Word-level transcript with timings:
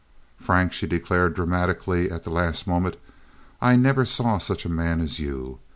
"Frank," 0.39 0.73
she 0.73 0.87
declared, 0.87 1.35
dramatically, 1.35 2.09
at 2.09 2.23
the 2.23 2.31
last 2.31 2.65
moment, 2.65 2.97
"I 3.61 3.75
never 3.75 4.03
saw 4.03 4.39
such 4.39 4.65
a 4.65 4.67
man 4.67 4.99
as 4.99 5.19
you. 5.19 5.59